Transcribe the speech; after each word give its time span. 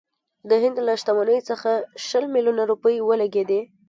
د 0.49 0.51
هند 0.63 0.77
له 0.87 0.93
شتمنۍ 1.01 1.39
څخه 1.49 1.71
شل 2.07 2.23
میلیونه 2.35 2.63
روپۍ 2.71 2.95
ولګېدې. 3.01 3.61